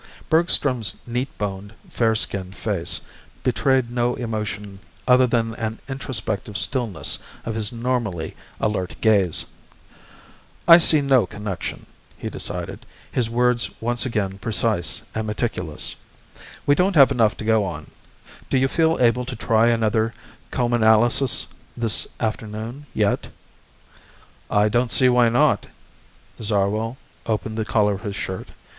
[0.31, 3.01] Bergstrom's neat boned, fair skinned face
[3.43, 9.45] betrayed no emotion other than an introspective stillness of his normally alert gaze.
[10.67, 11.85] "I see no connection,"
[12.17, 15.95] he decided, his words once again precise and meticulous.
[16.65, 17.91] "We don't have enough to go on.
[18.49, 20.15] Do you feel able to try another
[20.49, 21.45] comanalysis
[21.77, 23.27] this afternoon yet?"
[24.49, 25.67] "I don't see why not."
[26.41, 26.97] Zarwell
[27.27, 28.47] opened the collar of his shirt.